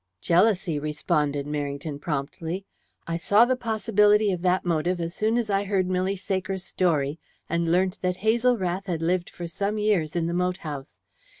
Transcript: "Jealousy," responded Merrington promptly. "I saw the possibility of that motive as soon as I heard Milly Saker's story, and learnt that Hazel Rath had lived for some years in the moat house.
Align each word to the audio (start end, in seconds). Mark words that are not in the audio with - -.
"Jealousy," 0.19 0.79
responded 0.79 1.45
Merrington 1.45 2.01
promptly. 2.01 2.65
"I 3.05 3.17
saw 3.17 3.45
the 3.45 3.55
possibility 3.55 4.31
of 4.31 4.41
that 4.41 4.65
motive 4.65 4.99
as 4.99 5.13
soon 5.13 5.37
as 5.37 5.51
I 5.51 5.63
heard 5.63 5.85
Milly 5.85 6.15
Saker's 6.15 6.63
story, 6.65 7.19
and 7.47 7.71
learnt 7.71 7.99
that 8.01 8.17
Hazel 8.17 8.57
Rath 8.57 8.87
had 8.87 9.03
lived 9.03 9.29
for 9.29 9.45
some 9.47 9.77
years 9.77 10.15
in 10.15 10.25
the 10.25 10.33
moat 10.33 10.57
house. 10.57 10.99